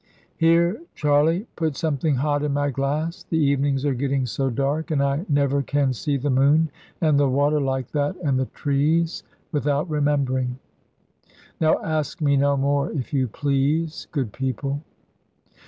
[0.37, 4.99] Here, Charley, put something hot in my glass; the evenings are getting so dark; and
[4.99, 9.87] I never can see the moon and the water, like that, and the trees, without
[9.87, 10.57] remembering.
[11.59, 14.81] Now ask me no more, if you please, good people."